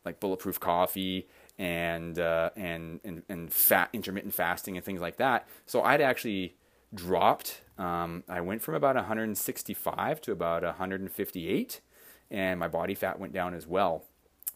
like 0.06 0.20
bulletproof 0.20 0.60
coffee 0.60 1.28
and, 1.58 2.18
uh, 2.18 2.52
and 2.56 3.00
and 3.04 3.24
and 3.28 3.52
fat 3.52 3.90
intermittent 3.94 4.34
fasting 4.34 4.78
and 4.78 4.86
things 4.86 5.02
like 5.02 5.18
that. 5.18 5.48
So 5.66 5.82
I'd 5.82 6.02
actually 6.02 6.56
dropped. 6.94 7.62
Um, 7.78 8.24
I 8.30 8.42
went 8.42 8.62
from 8.62 8.76
about 8.76 8.96
165 8.96 10.22
to 10.22 10.32
about 10.32 10.64
158, 10.64 11.82
and 12.30 12.60
my 12.60 12.68
body 12.68 12.94
fat 12.94 13.20
went 13.20 13.34
down 13.34 13.54
as 13.54 13.66
well. 13.66 14.06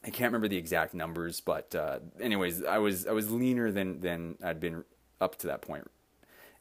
I 0.06 0.12
can't 0.12 0.30
remember 0.30 0.48
the 0.48 0.58
exact 0.58 0.94
numbers, 0.94 1.42
but 1.42 1.74
uh, 1.74 2.00
anyways, 2.22 2.64
I 2.64 2.78
was 2.78 3.08
I 3.08 3.12
was 3.12 3.32
leaner 3.32 3.72
than 3.72 4.02
than 4.02 4.38
I'd 4.44 4.60
been 4.60 4.84
up 5.20 5.38
to 5.40 5.48
that 5.48 5.62
point, 5.64 5.90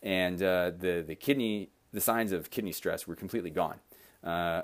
and 0.03 0.43
uh, 0.43 0.71
the 0.71 1.05
the 1.07 1.15
kidney 1.15 1.69
the 1.93 2.01
signs 2.01 2.33
of 2.33 2.51
kidney 2.51 2.73
stress 2.73 3.07
were 3.07 3.15
completely 3.15 3.51
gone, 3.51 3.81
uh, 4.25 4.63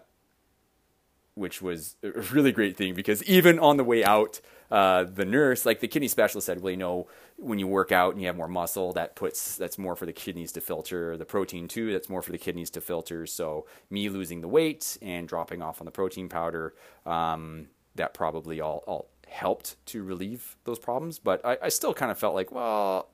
which 1.35 1.61
was 1.61 1.97
a 2.03 2.09
really 2.33 2.53
great 2.53 2.79
thing 2.79 2.95
because 2.95 3.23
even 3.25 3.59
on 3.59 3.77
the 3.77 3.85
way 3.85 4.03
out, 4.03 4.41
uh, 4.71 5.05
the 5.05 5.27
nurse, 5.27 5.67
like 5.67 5.81
the 5.81 5.89
kidney 5.89 6.09
specialist, 6.09 6.47
said, 6.47 6.63
"Well, 6.63 6.71
you 6.71 6.79
know, 6.79 7.07
when 7.37 7.59
you 7.59 7.67
work 7.67 7.93
out 7.93 8.13
and 8.15 8.23
you 8.23 8.29
have 8.29 8.37
more 8.37 8.49
muscle, 8.49 8.95
that 8.95 9.15
puts 9.15 9.57
that's 9.57 9.77
more 9.77 9.95
for 9.95 10.07
the 10.07 10.13
kidneys 10.15 10.53
to 10.53 10.63
filter 10.63 11.19
the 11.19 11.27
protein 11.27 11.69
too. 11.69 11.93
That's 11.93 12.09
more 12.09 12.23
for 12.23 12.33
the 12.33 12.39
kidneys 12.39 12.71
to 12.71 12.81
filter. 12.81 13.27
So 13.27 13.67
me 13.91 14.09
losing 14.09 14.41
the 14.41 14.49
weight 14.49 14.97
and 15.03 15.29
dropping 15.29 15.61
off 15.61 15.83
on 15.83 15.85
the 15.85 15.91
protein 15.93 16.31
powder." 16.31 16.75
Um, 17.05 17.69
that 17.95 18.15
probably 18.15 18.61
all, 18.61 18.83
all 18.87 19.09
helped 19.29 19.77
to 19.87 20.03
relieve 20.03 20.57
those 20.65 20.79
problems. 20.79 21.19
But 21.19 21.45
I, 21.45 21.59
I 21.63 21.69
still 21.69 21.95
kind 21.95 22.11
of 22.11 22.19
felt 22.19 22.35
like, 22.35 22.53
well, 22.53 23.09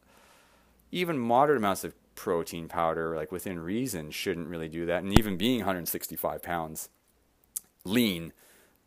even 0.91 1.19
moderate 1.19 1.59
amounts 1.59 1.85
of 1.85 1.95
protein 2.15 2.69
powder, 2.69 3.15
like 3.15 3.31
within 3.31 3.59
reason, 3.59 4.11
shouldn't 4.11 4.49
really 4.49 4.69
do 4.69 4.87
that. 4.87 5.03
And 5.03 5.17
even 5.19 5.37
being 5.37 5.59
165 5.59 6.43
pounds 6.43 6.89
lean, 7.85 8.33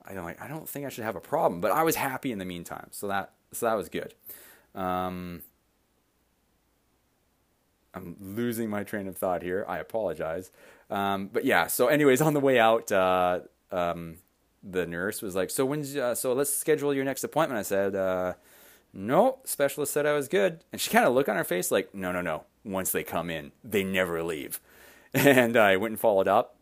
I 0.05 0.13
don't 0.13 0.25
like, 0.25 0.41
I 0.41 0.48
don't 0.48 0.67
think 0.67 0.86
I 0.86 0.89
should 0.89 1.03
have 1.03 1.15
a 1.15 1.22
problem. 1.22 1.62
But 1.62 1.72
I 1.72 1.84
was 1.84 1.96
happy 1.96 2.31
in 2.31 2.39
the 2.39 2.46
meantime, 2.46 2.88
so 2.91 3.08
that 3.08 3.31
so 3.51 3.65
that 3.65 3.74
was 3.74 3.89
good. 3.89 4.13
Um, 4.75 5.41
I'm 7.93 8.15
losing 8.19 8.69
my 8.69 8.84
train 8.84 9.08
of 9.08 9.17
thought 9.17 9.41
here. 9.41 9.65
I 9.67 9.79
apologize. 9.79 10.51
Um, 10.89 11.29
but 11.31 11.46
yeah, 11.46 11.67
so 11.67 11.88
anyways, 11.88 12.22
on 12.29 12.34
the 12.34 12.39
way 12.39 12.60
out, 12.60 12.91
uh, 12.91 13.41
um, 13.72 14.17
the 14.63 14.85
nurse 14.85 15.21
was 15.21 15.35
like, 15.35 15.49
"So 15.49 15.65
when's 15.65 15.95
uh, 15.95 16.15
so 16.15 16.33
let's 16.33 16.53
schedule 16.55 16.93
your 16.93 17.05
next 17.05 17.23
appointment." 17.23 17.59
I 17.59 17.63
said, 17.63 17.95
uh, 17.95 18.33
"No, 18.93 19.39
specialist 19.45 19.93
said 19.93 20.05
I 20.05 20.13
was 20.13 20.27
good." 20.27 20.63
And 20.71 20.79
she 20.81 20.89
kind 20.89 21.05
of 21.05 21.13
looked 21.13 21.29
on 21.29 21.35
her 21.37 21.43
face 21.43 21.71
like, 21.71 21.93
"No, 21.93 22.11
no, 22.11 22.21
no. 22.21 22.45
Once 22.63 22.91
they 22.91 23.03
come 23.03 23.29
in, 23.29 23.51
they 23.63 23.83
never 23.83 24.23
leave." 24.23 24.59
And 25.13 25.57
I 25.57 25.75
went 25.77 25.93
and 25.93 25.99
followed 25.99 26.27
up. 26.27 26.55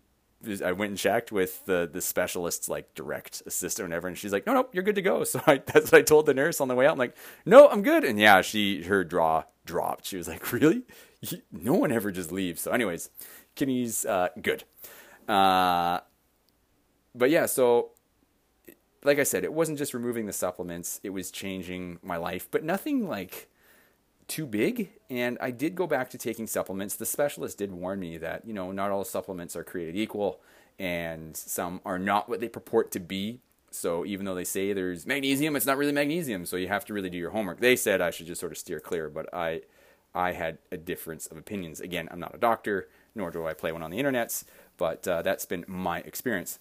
I 0.63 0.71
went 0.71 0.91
and 0.91 0.97
checked 0.97 1.31
with 1.31 1.65
the 1.65 1.89
the 1.91 2.01
specialist's 2.01 2.69
like 2.69 2.93
direct 2.95 3.41
assistant 3.45 3.85
or 3.85 3.89
whatever, 3.89 4.07
and 4.07 4.17
she's 4.17 4.31
like, 4.31 4.45
"No, 4.45 4.53
no, 4.53 4.67
you're 4.71 4.83
good 4.83 4.95
to 4.95 5.01
go." 5.01 5.23
So 5.25 5.41
I, 5.45 5.57
that's 5.57 5.91
what 5.91 5.99
I 5.99 6.01
told 6.01 6.25
the 6.27 6.33
nurse 6.33 6.61
on 6.61 6.67
the 6.67 6.75
way 6.75 6.85
out. 6.85 6.93
I'm 6.93 6.97
like, 6.97 7.17
"No, 7.45 7.67
I'm 7.67 7.81
good." 7.81 8.03
And 8.03 8.19
yeah, 8.19 8.41
she 8.41 8.83
her 8.83 9.03
draw 9.03 9.43
dropped. 9.65 10.05
She 10.05 10.15
was 10.17 10.27
like, 10.27 10.51
"Really? 10.53 10.83
No 11.51 11.73
one 11.73 11.91
ever 11.91 12.11
just 12.11 12.31
leaves." 12.31 12.61
So, 12.61 12.71
anyways, 12.71 13.09
kidneys 13.55 14.05
uh, 14.05 14.29
good. 14.41 14.63
Uh, 15.27 15.99
but 17.17 17.29
yeah, 17.29 17.45
so 17.45 17.91
like 19.03 19.19
I 19.19 19.23
said, 19.23 19.43
it 19.43 19.53
wasn't 19.53 19.77
just 19.77 19.93
removing 19.93 20.25
the 20.25 20.33
supplements, 20.33 20.99
it 21.03 21.11
was 21.11 21.31
changing 21.31 21.99
my 22.03 22.17
life, 22.17 22.47
but 22.51 22.63
nothing 22.63 23.07
like 23.07 23.49
too 24.27 24.45
big. 24.45 24.89
And 25.09 25.37
I 25.39 25.51
did 25.51 25.75
go 25.75 25.87
back 25.87 26.09
to 26.11 26.17
taking 26.17 26.47
supplements. 26.47 26.95
The 26.95 27.05
specialist 27.05 27.57
did 27.57 27.71
warn 27.71 27.99
me 27.99 28.17
that, 28.17 28.45
you 28.45 28.53
know, 28.53 28.71
not 28.71 28.91
all 28.91 29.03
supplements 29.05 29.55
are 29.55 29.63
created 29.63 29.95
equal 29.95 30.41
and 30.77 31.35
some 31.35 31.81
are 31.85 31.97
not 31.97 32.27
what 32.29 32.39
they 32.39 32.49
purport 32.49 32.91
to 32.91 32.99
be. 32.99 33.39
So 33.71 34.05
even 34.05 34.25
though 34.25 34.35
they 34.35 34.43
say 34.43 34.73
there's 34.73 35.05
magnesium, 35.05 35.55
it's 35.55 35.65
not 35.65 35.77
really 35.77 35.91
magnesium. 35.91 36.45
So 36.45 36.57
you 36.57 36.67
have 36.67 36.85
to 36.85 36.93
really 36.93 37.09
do 37.09 37.17
your 37.17 37.31
homework. 37.31 37.59
They 37.59 37.75
said 37.75 38.01
I 38.01 38.11
should 38.11 38.27
just 38.27 38.39
sort 38.39 38.51
of 38.51 38.57
steer 38.57 38.79
clear, 38.79 39.09
but 39.09 39.33
I 39.33 39.61
I 40.13 40.31
had 40.31 40.57
a 40.71 40.77
difference 40.77 41.27
of 41.27 41.37
opinions. 41.37 41.79
Again, 41.79 42.07
I'm 42.11 42.19
not 42.19 42.33
a 42.33 42.39
doctor, 42.39 42.89
nor 43.13 43.29
do 43.29 43.45
I 43.45 43.53
play 43.53 43.71
one 43.71 43.83
on 43.83 43.91
the 43.91 44.01
internets, 44.01 44.45
but 44.77 45.07
uh, 45.07 45.21
that's 45.21 45.45
been 45.45 45.63
my 45.67 45.99
experience 45.99 46.59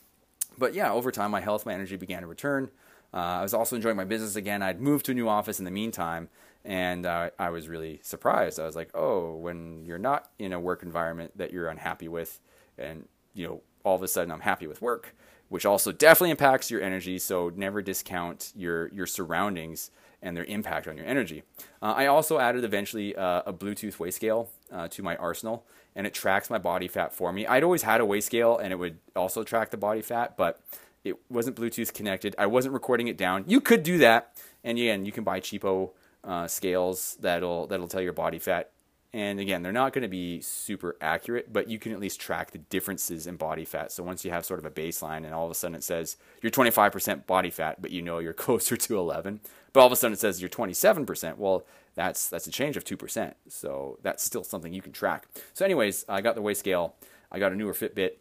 but 0.58 0.74
yeah, 0.74 0.92
over 0.92 1.10
time, 1.10 1.30
my 1.30 1.40
health, 1.40 1.66
my 1.66 1.74
energy 1.74 1.96
began 1.96 2.22
to 2.22 2.26
return. 2.26 2.70
Uh, 3.14 3.38
I 3.40 3.42
was 3.42 3.54
also 3.54 3.76
enjoying 3.76 3.96
my 3.96 4.04
business 4.04 4.36
again. 4.36 4.62
I'd 4.62 4.80
moved 4.80 5.06
to 5.06 5.12
a 5.12 5.14
new 5.14 5.28
office 5.28 5.58
in 5.58 5.64
the 5.64 5.70
meantime, 5.70 6.28
And 6.64 7.06
uh, 7.06 7.30
I 7.38 7.50
was 7.50 7.68
really 7.68 8.00
surprised. 8.02 8.58
I 8.58 8.66
was 8.66 8.74
like, 8.74 8.90
oh, 8.92 9.36
when 9.36 9.84
you're 9.84 9.98
not 9.98 10.30
in 10.38 10.52
a 10.52 10.58
work 10.58 10.82
environment 10.82 11.38
that 11.38 11.52
you're 11.52 11.68
unhappy 11.68 12.08
with, 12.08 12.40
and 12.76 13.06
you 13.34 13.46
know, 13.46 13.62
all 13.84 13.94
of 13.94 14.02
a 14.02 14.08
sudden 14.08 14.32
I'm 14.32 14.40
happy 14.40 14.66
with 14.66 14.82
work, 14.82 15.14
which 15.48 15.64
also 15.64 15.92
definitely 15.92 16.30
impacts 16.32 16.68
your 16.70 16.82
energy. 16.82 17.20
So 17.20 17.52
never 17.54 17.82
discount 17.82 18.52
your 18.56 18.88
your 18.88 19.06
surroundings 19.06 19.92
and 20.22 20.36
their 20.36 20.44
impact 20.44 20.88
on 20.88 20.96
your 20.96 21.06
energy. 21.06 21.42
Uh, 21.82 21.94
I 21.96 22.06
also 22.06 22.38
added 22.38 22.64
eventually 22.64 23.14
uh, 23.14 23.42
a 23.46 23.52
Bluetooth 23.52 23.98
weigh 23.98 24.10
scale 24.10 24.48
uh, 24.72 24.88
to 24.88 25.02
my 25.02 25.16
arsenal, 25.16 25.64
and 25.94 26.06
it 26.06 26.14
tracks 26.14 26.50
my 26.50 26.58
body 26.58 26.88
fat 26.88 27.14
for 27.14 27.32
me. 27.32 27.46
I'd 27.46 27.62
always 27.62 27.82
had 27.82 28.00
a 28.00 28.04
weigh 28.04 28.20
scale, 28.20 28.58
and 28.58 28.72
it 28.72 28.76
would 28.76 28.98
also 29.14 29.44
track 29.44 29.70
the 29.70 29.76
body 29.76 30.02
fat, 30.02 30.36
but 30.36 30.60
it 31.04 31.16
wasn't 31.30 31.56
Bluetooth 31.56 31.92
connected. 31.94 32.34
I 32.38 32.46
wasn't 32.46 32.74
recording 32.74 33.08
it 33.08 33.16
down. 33.16 33.44
You 33.46 33.60
could 33.60 33.82
do 33.82 33.98
that, 33.98 34.36
and 34.64 34.78
again, 34.78 35.04
you 35.04 35.12
can 35.12 35.24
buy 35.24 35.40
cheapo 35.40 35.90
uh, 36.24 36.46
scales 36.48 37.16
that'll 37.20 37.66
that'll 37.68 37.88
tell 37.88 38.00
your 38.02 38.12
body 38.12 38.38
fat. 38.38 38.70
And 39.12 39.40
again, 39.40 39.62
they're 39.62 39.72
not 39.72 39.92
going 39.92 40.02
to 40.02 40.08
be 40.08 40.40
super 40.40 40.96
accurate, 41.00 41.52
but 41.52 41.68
you 41.68 41.78
can 41.78 41.92
at 41.92 42.00
least 42.00 42.20
track 42.20 42.50
the 42.50 42.58
differences 42.58 43.26
in 43.26 43.36
body 43.36 43.64
fat. 43.64 43.92
So 43.92 44.02
once 44.02 44.24
you 44.24 44.30
have 44.30 44.44
sort 44.44 44.60
of 44.60 44.66
a 44.66 44.70
baseline, 44.70 45.24
and 45.24 45.32
all 45.32 45.44
of 45.44 45.50
a 45.50 45.54
sudden 45.54 45.74
it 45.74 45.84
says 45.84 46.16
you're 46.42 46.50
25% 46.50 47.26
body 47.26 47.50
fat, 47.50 47.80
but 47.80 47.90
you 47.90 48.02
know 48.02 48.18
you're 48.18 48.32
closer 48.34 48.76
to 48.76 48.98
11, 48.98 49.40
but 49.72 49.80
all 49.80 49.86
of 49.86 49.92
a 49.92 49.96
sudden 49.96 50.12
it 50.12 50.20
says 50.20 50.40
you're 50.40 50.50
27%. 50.50 51.38
Well, 51.38 51.64
that's 51.94 52.28
that's 52.28 52.46
a 52.46 52.50
change 52.50 52.76
of 52.76 52.84
two 52.84 52.96
percent. 52.96 53.36
So 53.48 53.98
that's 54.02 54.22
still 54.22 54.44
something 54.44 54.74
you 54.74 54.82
can 54.82 54.92
track. 54.92 55.28
So, 55.54 55.64
anyways, 55.64 56.04
I 56.10 56.20
got 56.20 56.34
the 56.34 56.42
weigh 56.42 56.52
scale. 56.52 56.94
I 57.32 57.38
got 57.38 57.52
a 57.52 57.56
newer 57.56 57.72
Fitbit 57.72 58.16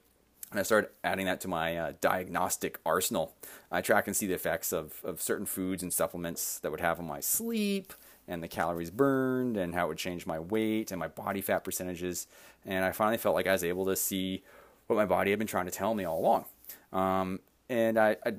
and 0.51 0.60
I 0.62 0.63
started 0.63 0.89
adding 1.04 1.25
that 1.25 1.42
to 1.42 1.48
my 1.50 1.75
uh, 1.75 1.94
diagnostic 2.00 2.80
arsenal. 2.86 3.36
I 3.72 3.82
track 3.82 4.08
and 4.08 4.15
see 4.15 4.25
the 4.25 4.34
effects 4.34 4.72
of, 4.72 5.01
of 5.04 5.22
certain 5.22 5.46
foods 5.46 5.84
and 5.84 5.92
supplements 5.92 6.60
that 6.60 6.72
would 6.72 6.80
have 6.80 6.98
on 7.00 7.06
my 7.06 7.20
sleep 7.20 7.94
and 8.27 8.41
the 8.41 8.48
calories 8.48 8.89
burned 8.89 9.58
and 9.58 9.75
how 9.75 9.86
it 9.86 9.89
would 9.89 9.98
change 9.98 10.25
my 10.25 10.39
weight 10.39 10.91
and 10.91 11.00
my 11.00 11.08
body 11.08 11.41
fat 11.41 11.63
percentages. 11.63 12.27
And 12.65 12.84
I 12.84 12.91
finally 12.91 13.17
felt 13.17 13.36
like 13.36 13.48
I 13.48 13.51
was 13.51 13.63
able 13.63 13.86
to 13.86 13.96
see 13.96 14.44
what 14.88 14.96
my 14.96 15.05
body 15.05 15.32
had 15.32 15.39
been 15.39 15.48
trying 15.48 15.65
to 15.65 15.72
tell 15.72 15.94
me 15.94 16.03
all 16.03 16.20
along. 16.20 16.46
Um, 16.91 17.39
and 17.70 17.98
I, 17.98 18.17
I, 18.25 18.34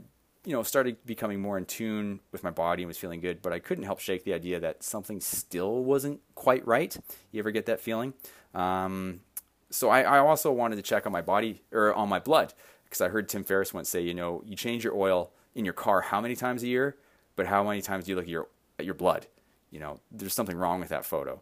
you 0.44 0.52
know, 0.52 0.62
started 0.62 0.96
becoming 1.04 1.40
more 1.40 1.58
in 1.58 1.64
tune 1.64 2.20
with 2.32 2.44
my 2.44 2.50
body 2.50 2.82
and 2.82 2.88
was 2.88 2.98
feeling 2.98 3.20
good, 3.20 3.42
but 3.42 3.52
I 3.52 3.58
couldn't 3.58 3.84
help 3.84 4.00
shake 4.00 4.24
the 4.24 4.32
idea 4.32 4.60
that 4.60 4.82
something 4.82 5.20
still 5.20 5.82
wasn't 5.82 6.20
quite 6.34 6.66
right. 6.66 6.96
You 7.32 7.40
ever 7.40 7.50
get 7.50 7.66
that 7.66 7.80
feeling? 7.80 8.14
Um, 8.54 9.20
so 9.70 9.90
I, 9.90 10.02
I 10.02 10.18
also 10.18 10.52
wanted 10.52 10.76
to 10.76 10.82
check 10.82 11.06
on 11.06 11.12
my 11.12 11.22
body 11.22 11.62
or 11.72 11.92
on 11.94 12.08
my 12.08 12.20
blood 12.20 12.54
because 12.84 13.00
I 13.00 13.08
heard 13.08 13.28
Tim 13.28 13.44
Ferriss 13.44 13.74
once 13.74 13.88
say, 13.88 14.00
you 14.00 14.14
know, 14.14 14.42
you 14.46 14.56
change 14.56 14.84
your 14.84 14.94
oil 14.94 15.32
in 15.54 15.64
your 15.64 15.74
car 15.74 16.00
how 16.00 16.20
many 16.20 16.36
times 16.36 16.62
a 16.62 16.68
year, 16.68 16.96
but 17.34 17.46
how 17.46 17.64
many 17.64 17.82
times 17.82 18.04
do 18.04 18.12
you 18.12 18.16
look 18.16 18.24
at 18.24 18.30
your 18.30 18.48
at 18.78 18.84
your 18.84 18.94
blood? 18.94 19.26
You 19.70 19.80
know, 19.80 20.00
there's 20.10 20.34
something 20.34 20.56
wrong 20.56 20.80
with 20.80 20.90
that 20.90 21.04
photo. 21.04 21.40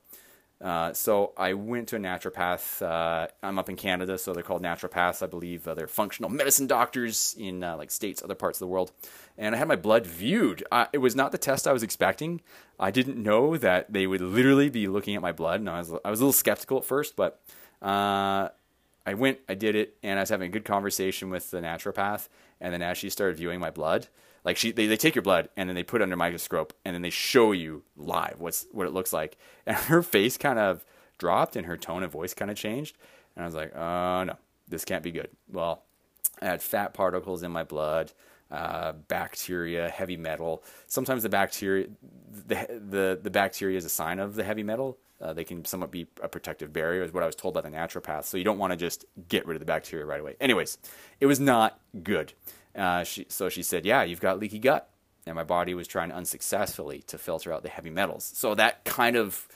Uh, 0.61 0.93
so 0.95 1.33
I 1.37 1.53
went 1.55 1.89
to 1.89 1.97
a 1.97 1.99
naturopath. 1.99 2.81
Uh, 2.81 3.29
I'm 3.43 3.59
up 3.59 3.69
in 3.69 3.77
Canada, 3.77 4.17
so 4.17 4.33
they're 4.33 4.43
called 4.43 4.63
naturopaths. 4.63 5.23
I 5.23 5.27
believe 5.27 5.69
uh, 5.69 5.75
they're 5.75 5.87
functional 5.87 6.31
medicine 6.31 6.67
doctors 6.67 7.35
in 7.39 7.63
uh, 7.63 7.77
like 7.77 7.91
states, 7.91 8.23
other 8.23 8.35
parts 8.35 8.57
of 8.57 8.61
the 8.61 8.69
world. 8.69 8.93
And 9.37 9.55
I 9.55 9.59
had 9.59 9.69
my 9.69 9.77
blood 9.77 10.07
viewed. 10.07 10.65
It 10.93 10.99
was 10.99 11.15
not 11.15 11.33
the 11.33 11.39
test 11.39 11.67
I 11.67 11.73
was 11.73 11.83
expecting. 11.83 12.41
I 12.79 12.91
didn't 12.91 13.23
know 13.23 13.57
that 13.59 13.93
they 13.93 14.07
would 14.07 14.21
literally 14.21 14.71
be 14.71 14.87
looking 14.87 15.17
at 15.17 15.23
my 15.23 15.33
blood, 15.33 15.61
and 15.61 15.69
I 15.69 15.79
was 15.79 15.93
I 16.05 16.11
was 16.11 16.21
a 16.21 16.25
little 16.25 16.33
skeptical 16.33 16.79
at 16.79 16.85
first, 16.85 17.15
but 17.15 17.43
uh, 17.83 18.49
I 19.07 19.15
went, 19.15 19.41
I 19.49 19.55
did 19.55 19.75
it, 19.75 19.97
and 20.03 20.19
I 20.19 20.23
was 20.23 20.31
having 20.31 20.49
a 20.49 20.53
good 20.53 20.65
conversation 20.65 21.31
with 21.31 21.51
the 21.51 21.61
naturopath. 21.61 22.29
And 22.61 22.73
then 22.73 22.81
as 22.81 22.97
she 22.97 23.11
started 23.11 23.37
viewing 23.37 23.61
my 23.61 23.71
blood, 23.71 24.09
like 24.45 24.57
she, 24.57 24.73
they, 24.73 24.87
they 24.87 24.97
take 24.97 25.15
your 25.15 25.23
blood 25.23 25.49
and 25.57 25.69
then 25.69 25.75
they 25.75 25.83
put 25.83 26.01
it 26.01 26.05
under 26.05 26.17
microscope 26.17 26.75
and 26.85 26.95
then 26.95 27.03
they 27.03 27.11
show 27.11 27.53
you 27.53 27.83
live 27.97 28.37
what's 28.39 28.67
what 28.73 28.87
it 28.87 28.93
looks 28.93 29.13
like. 29.13 29.37
And 29.67 29.77
her 29.77 30.03
face 30.03 30.37
kind 30.37 30.59
of 30.59 30.85
dropped 31.17 31.57
and 31.57 31.65
her 31.67 31.79
tone 31.79 32.03
of 32.03 32.13
voice 32.13 32.35
kind 32.35 32.51
of 32.51 32.57
changed. 32.57 32.99
And 33.35 33.43
I 33.43 33.47
was 33.47 33.55
like, 33.55 33.75
oh 33.75 34.25
no, 34.25 34.37
this 34.69 34.85
can't 34.85 35.03
be 35.03 35.11
good. 35.11 35.31
Well, 35.51 35.83
I 36.43 36.47
had 36.47 36.63
fat 36.63 36.93
particles 36.93 37.43
in 37.43 37.51
my 37.51 37.65
blood, 37.65 38.13
uh, 38.51 38.93
bacteria, 38.93 39.89
heavy 39.89 40.19
metal. 40.19 40.63
Sometimes 40.87 41.23
the 41.23 41.31
bacteria, 41.31 41.87
the, 42.31 42.81
the 42.91 43.21
the 43.23 43.31
bacteria 43.31 43.79
is 43.79 43.87
a 43.87 43.89
sign 43.91 44.19
of 44.19 44.35
the 44.35 44.45
heavy 44.45 44.63
metal. 44.63 44.99
Uh, 45.21 45.33
they 45.33 45.45
can 45.45 45.65
somewhat 45.65 45.91
be 45.91 46.07
a 46.23 46.29
protective 46.29 46.73
barrier, 46.73 47.03
is 47.03 47.13
what 47.13 47.23
I 47.23 47.27
was 47.27 47.37
told 47.37 47.55
by 47.55 47.63
the 47.63 47.71
naturopath. 47.71 48.25
So 48.25 48.37
you 48.37 48.45
don't 48.45 48.59
want 48.59 48.73
to 48.73 48.77
just 48.77 49.07
get 49.29 49.47
rid 49.47 49.55
of 49.55 49.61
the 49.61 49.67
bacteria 49.67 50.05
right 50.05 50.21
away. 50.21 50.37
Anyways, 50.41 50.77
it 51.21 51.27
was 51.27 51.41
not 51.41 51.81
good. 52.03 52.35
Uh, 52.77 53.05
she, 53.05 53.27
so 53.29 53.49
she 53.49 53.63
said, 53.63 53.85
"Yeah, 53.85 54.03
you've 54.03 54.21
got 54.21 54.39
leaky 54.39 54.59
gut," 54.59 54.89
and 55.27 55.35
my 55.35 55.45
body 55.45 55.75
was 55.75 55.87
trying 55.87 56.13
unsuccessfully 56.13 57.03
to 57.07 57.19
filter 57.19 57.53
out 57.53 57.63
the 57.63 57.69
heavy 57.69 57.91
metals. 57.91 58.31
So 58.35 58.55
that 58.55 58.85
kind 58.85 59.17
of 59.17 59.47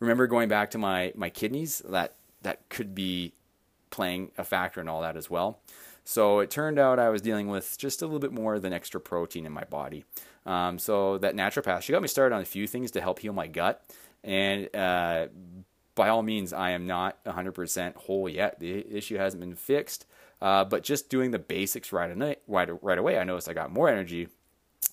remember 0.00 0.26
going 0.26 0.48
back 0.48 0.70
to 0.72 0.78
my 0.78 1.12
my 1.14 1.30
kidneys. 1.30 1.82
That 1.88 2.14
that 2.42 2.68
could 2.68 2.94
be 2.94 3.32
playing 3.90 4.30
a 4.38 4.44
factor 4.44 4.80
in 4.80 4.88
all 4.88 5.02
that 5.02 5.16
as 5.16 5.28
well. 5.30 5.60
So 6.04 6.38
it 6.38 6.50
turned 6.50 6.78
out 6.78 6.98
I 6.98 7.10
was 7.10 7.20
dealing 7.20 7.48
with 7.48 7.76
just 7.76 8.00
a 8.00 8.06
little 8.06 8.18
bit 8.18 8.32
more 8.32 8.58
than 8.58 8.72
extra 8.72 8.98
protein 8.98 9.44
in 9.44 9.52
my 9.52 9.64
body. 9.64 10.04
Um, 10.46 10.78
so 10.78 11.18
that 11.18 11.34
naturopath, 11.34 11.82
she 11.82 11.92
got 11.92 12.00
me 12.00 12.08
started 12.08 12.34
on 12.34 12.40
a 12.40 12.46
few 12.46 12.66
things 12.66 12.92
to 12.92 13.02
help 13.02 13.18
heal 13.18 13.34
my 13.34 13.46
gut. 13.46 13.84
And 14.24 14.74
uh, 14.74 15.26
by 15.94 16.08
all 16.08 16.22
means, 16.22 16.54
I 16.54 16.70
am 16.70 16.86
not 16.86 17.22
100% 17.24 17.94
whole 17.96 18.26
yet. 18.26 18.58
The 18.58 18.86
issue 18.96 19.18
hasn't 19.18 19.40
been 19.40 19.54
fixed. 19.54 20.06
Uh, 20.40 20.64
but 20.64 20.84
just 20.84 21.10
doing 21.10 21.30
the 21.30 21.38
basics 21.38 21.92
right, 21.92 22.10
right, 22.46 22.82
right 22.82 22.98
away, 22.98 23.18
I 23.18 23.24
noticed 23.24 23.48
I 23.48 23.54
got 23.54 23.72
more 23.72 23.88
energy, 23.88 24.28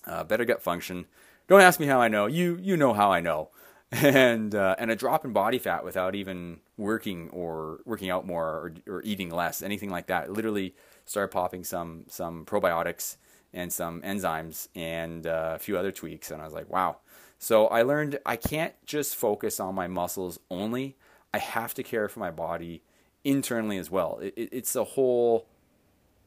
uh, 0.06 0.24
better 0.24 0.44
gut 0.44 0.62
function. 0.62 1.06
Don't 1.48 1.60
ask 1.60 1.78
me 1.78 1.86
how 1.86 2.00
I 2.00 2.08
know. 2.08 2.26
You 2.26 2.58
you 2.60 2.76
know 2.76 2.92
how 2.92 3.12
I 3.12 3.20
know. 3.20 3.50
And 3.92 4.52
uh, 4.52 4.74
and 4.80 4.90
a 4.90 4.96
drop 4.96 5.24
in 5.24 5.32
body 5.32 5.58
fat 5.58 5.84
without 5.84 6.16
even 6.16 6.58
working 6.76 7.30
or 7.30 7.78
working 7.84 8.10
out 8.10 8.26
more 8.26 8.44
or, 8.44 8.74
or 8.88 9.02
eating 9.04 9.30
less, 9.30 9.62
anything 9.62 9.90
like 9.90 10.08
that. 10.08 10.28
Literally 10.28 10.74
started 11.04 11.28
popping 11.28 11.62
some 11.62 12.04
some 12.08 12.44
probiotics 12.44 13.16
and 13.54 13.72
some 13.72 14.02
enzymes 14.02 14.66
and 14.74 15.24
uh, 15.24 15.52
a 15.54 15.58
few 15.60 15.78
other 15.78 15.92
tweaks, 15.92 16.32
and 16.32 16.42
I 16.42 16.44
was 16.44 16.52
like, 16.52 16.68
wow, 16.68 16.96
so 17.38 17.68
I 17.68 17.82
learned 17.82 18.18
I 18.24 18.36
can't 18.36 18.74
just 18.86 19.14
focus 19.14 19.60
on 19.60 19.74
my 19.74 19.86
muscles 19.86 20.40
only. 20.50 20.96
I 21.32 21.38
have 21.38 21.74
to 21.74 21.82
care 21.82 22.08
for 22.08 22.20
my 22.20 22.30
body 22.30 22.82
internally 23.26 23.76
as 23.76 23.90
well. 23.90 24.18
It, 24.22 24.34
it, 24.36 24.48
it's 24.52 24.76
a 24.76 24.84
whole 24.84 25.46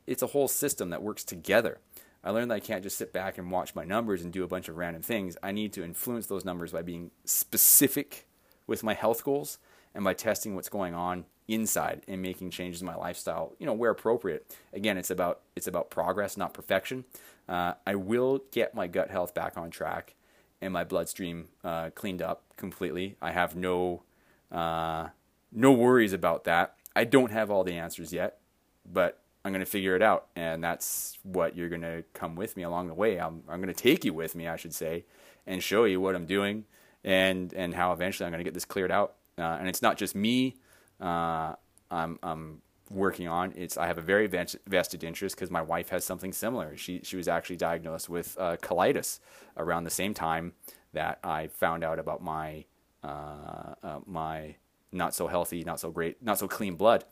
it's 0.06 0.22
a 0.22 0.27
whole 0.27 0.48
system 0.48 0.89
that 0.89 1.01
works 1.01 1.24
together. 1.24 1.79
I 2.24 2.32
learned 2.32 2.51
that 2.51 2.56
I 2.56 2.60
can't 2.60 2.84
just 2.84 2.98
sit 2.98 3.13
back 3.13 3.38
and 3.38 3.50
watch 3.50 3.75
my 3.75 3.86
numbers 3.86 4.22
and 4.22 4.34
do 4.34 4.44
a 4.44 4.48
bunch 4.48 4.68
of 4.68 4.75
random 4.75 5.01
things. 5.01 5.38
I 5.41 5.51
need 5.51 5.72
to 5.74 5.84
influence 5.84 6.25
those 6.25 6.44
numbers 6.44 6.72
by 6.74 6.82
being 6.82 7.12
specific 7.24 8.27
with 8.68 8.84
my 8.84 8.94
health 8.94 9.24
goals 9.24 9.60
and 9.96 10.03
by 10.03 10.13
testing 10.13 10.56
what's 10.56 10.68
going 10.68 10.94
on 10.94 11.25
inside 11.48 12.01
and 12.08 12.22
making 12.22 12.51
changes 12.51 12.82
in 12.82 12.88
my 12.88 12.96
lifestyle, 12.96 13.53
you 13.60 13.65
know, 13.65 13.74
where 13.74 13.91
appropriate. 13.91 14.56
Again, 14.74 14.98
it's 14.98 15.10
about 15.10 15.41
it's 15.56 15.68
about 15.68 15.89
progress, 15.89 16.36
not 16.36 16.53
perfection. 16.53 17.06
Uh, 17.48 17.74
I 17.88 17.96
will 17.96 18.41
get 18.51 18.75
my 18.75 18.88
gut 18.88 19.10
health 19.10 19.34
back 19.34 19.58
on 19.58 19.72
track 19.72 20.15
and 20.62 20.74
my 20.74 20.84
bloodstream 20.84 21.48
uh, 21.63 21.91
cleaned 21.91 22.22
up 22.22 22.44
completely. 22.58 23.15
I 23.22 23.32
have 23.32 23.56
no 23.56 24.03
uh, 24.51 25.10
no 25.51 25.72
worries 25.72 26.13
about 26.13 26.44
that. 26.44 26.75
I 26.96 27.03
don't 27.03 27.31
have 27.31 27.51
all 27.51 27.63
the 27.63 27.74
answers 27.74 28.12
yet, 28.12 28.39
but 28.86 29.22
I'm 29.46 29.51
going 29.51 29.63
to 29.63 29.69
figure 29.69 29.96
it 29.96 30.01
out, 30.01 30.27
and 30.36 30.63
that's 30.63 31.17
what 31.24 31.55
you're 31.55 31.69
going 31.69 31.81
to 31.81 32.03
come 32.13 32.36
with 32.36 32.58
me 32.58 32.63
along 32.63 32.88
the 32.88 32.93
way. 32.93 33.17
I'm 33.19 33.43
I'm 33.48 33.62
going 33.62 33.74
to 33.74 33.84
take 33.84 34.03
you 34.03 34.13
with 34.13 34.36
me, 34.36 34.48
I 34.48 34.55
should 34.58 34.74
say, 34.74 35.05
and 35.48 35.63
show 35.63 35.86
you 35.86 36.01
what 36.01 36.15
I'm 36.15 36.25
doing 36.25 36.65
and 37.03 37.53
and 37.53 37.74
how 37.74 37.91
eventually 37.93 38.25
I'm 38.25 38.31
going 38.31 38.39
to 38.39 38.43
get 38.43 38.53
this 38.53 38.65
cleared 38.65 38.91
out. 38.91 39.15
Uh, 39.38 39.58
and 39.60 39.67
it's 39.67 39.81
not 39.81 39.98
just 39.98 40.15
me. 40.15 40.58
Uh, 41.00 41.53
I'm 41.89 42.19
I'm 42.22 42.62
working 42.89 43.27
on. 43.27 43.53
It's 43.55 43.77
I 43.77 43.88
have 43.88 43.98
a 43.98 44.01
very 44.01 44.27
vested 44.27 45.03
interest 45.03 45.36
because 45.36 45.50
my 45.50 45.62
wife 45.62 45.89
has 45.89 46.03
something 46.03 46.34
similar. 46.34 46.75
She 46.75 47.01
she 47.03 47.15
was 47.15 47.27
actually 47.27 47.58
diagnosed 47.58 48.10
with 48.10 48.36
uh, 48.39 48.58
colitis 48.58 49.19
around 49.58 49.84
the 49.84 49.89
same 49.89 50.13
time 50.13 50.53
that 50.93 51.19
I 51.24 51.48
found 51.48 51.84
out 51.84 52.00
about 52.00 52.22
my 52.22 52.65
uh, 53.03 53.75
uh, 53.81 54.00
my 54.05 54.55
not 54.91 55.13
so 55.13 55.27
healthy, 55.27 55.63
not 55.63 55.79
so 55.79 55.91
great, 55.91 56.22
not 56.22 56.39
so 56.39 56.48
clean 56.48 56.75
blood. 56.75 57.05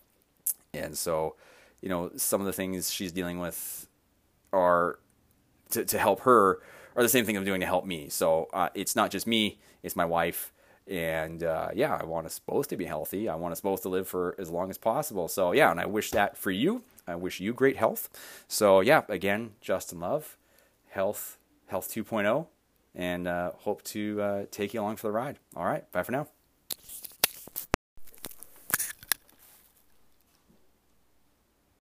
And 0.74 0.98
so, 0.98 1.36
you 1.82 1.90
know, 1.90 2.12
some 2.16 2.42
of 2.42 2.48
the 2.48 2.54
things 2.54 2.92
she's 2.92 3.12
dealing 3.12 3.40
with 3.40 3.88
are 4.54 5.00
to 5.72 5.86
to 5.86 5.98
help 5.98 6.22
her 6.22 6.62
are 6.96 7.04
the 7.04 7.10
same 7.10 7.26
thing 7.26 7.38
I'm 7.38 7.46
doing 7.46 7.62
to 7.62 7.68
help 7.68 7.86
me. 7.86 8.10
So 8.10 8.48
uh, 8.54 8.70
it's 8.74 8.96
not 8.96 9.12
just 9.12 9.28
me; 9.28 9.60
it's 9.84 9.96
my 9.96 10.06
wife 10.06 10.52
and 10.88 11.44
uh, 11.44 11.70
yeah, 11.74 11.98
I 12.00 12.06
want 12.06 12.26
us 12.26 12.40
both 12.40 12.68
to 12.70 12.78
be 12.78 12.86
healthy. 12.86 13.28
I 13.28 13.36
want 13.36 13.52
us 13.52 13.62
both 13.62 13.82
to 13.84 13.90
live 13.90 14.08
for 14.08 14.36
as 14.40 14.50
long 14.50 14.70
as 14.70 14.78
possible. 14.78 15.28
So 15.28 15.52
yeah, 15.52 15.70
and 15.70 15.80
I 15.80 15.86
wish 15.86 16.12
that 16.12 16.38
for 16.38 16.52
you. 16.52 16.84
I 17.08 17.16
wish 17.16 17.40
you 17.40 17.54
great 17.54 17.78
health. 17.78 18.10
So 18.48 18.80
yeah, 18.82 19.04
again, 19.10 19.52
Justin 19.62 20.00
Love, 20.00 20.38
Health 20.90 21.38
Health 21.68 21.90
2.0, 21.90 22.48
and 22.96 23.28
uh, 23.28 23.52
hope 23.58 23.84
to 23.84 24.22
uh, 24.22 24.46
take 24.52 24.74
you 24.74 24.82
along 24.82 24.96
for 24.98 25.08
the 25.08 25.12
ride. 25.12 25.40
All 25.56 25.66
right, 25.66 25.90
bye 25.92 26.04
for 26.04 26.14
now. 26.14 26.28